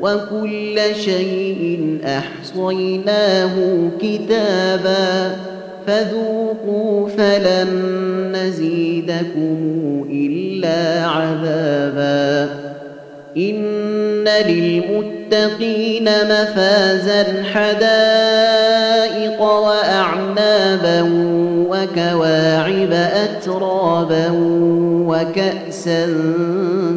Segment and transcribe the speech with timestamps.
[0.00, 3.50] وكل شيء أحصيناه
[4.02, 5.36] كتابا
[5.86, 7.68] فذوقوا فلن
[8.32, 9.58] نزيدكم
[10.12, 12.48] إلا عذابا
[13.36, 21.02] إن للمتقين مفازا حدائق وأعنابا
[21.68, 24.30] وكواعب أترابا
[25.06, 26.06] وكأسا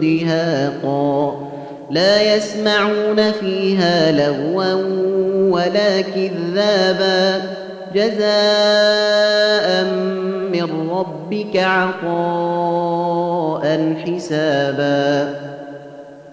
[0.00, 1.45] دهاقا
[1.90, 4.72] لا يسمعون فيها لغوا
[5.50, 7.42] ولا كذابا.
[7.94, 9.84] جزاء
[10.52, 12.86] من ربك عطاء
[14.06, 15.34] حسابا.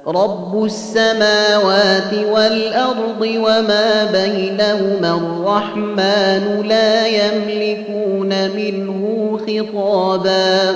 [0.07, 10.75] رب السماوات والأرض وما بينهما الرحمن لا يملكون منه خطابا.